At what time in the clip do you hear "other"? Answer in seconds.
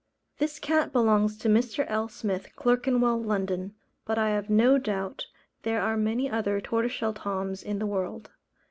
6.27-6.59